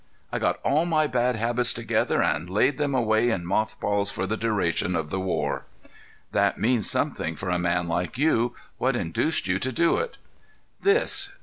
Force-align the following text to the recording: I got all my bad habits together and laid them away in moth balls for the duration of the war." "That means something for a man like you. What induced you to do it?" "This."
I 0.31 0.39
got 0.39 0.59
all 0.63 0.87
my 0.87 1.05
bad 1.05 1.35
habits 1.35 1.73
together 1.73 2.23
and 2.23 2.49
laid 2.49 2.79
them 2.79 2.95
away 2.95 3.29
in 3.29 3.45
moth 3.45 3.79
balls 3.79 4.09
for 4.09 4.25
the 4.25 4.35
duration 4.35 4.95
of 4.95 5.11
the 5.11 5.19
war." 5.19 5.65
"That 6.31 6.59
means 6.59 6.89
something 6.89 7.35
for 7.35 7.51
a 7.51 7.59
man 7.59 7.87
like 7.87 8.17
you. 8.17 8.55
What 8.79 8.95
induced 8.95 9.47
you 9.47 9.59
to 9.59 9.71
do 9.71 9.97
it?" 9.97 10.17
"This." 10.81 11.33